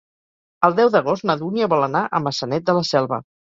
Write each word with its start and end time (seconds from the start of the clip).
El 0.67 0.73
deu 0.79 0.89
d'agost 0.95 1.27
na 1.31 1.37
Dúnia 1.43 1.69
vol 1.75 1.89
anar 1.91 2.03
a 2.21 2.25
Maçanet 2.31 2.69
de 2.73 2.79
la 2.81 2.85
Selva. 2.97 3.25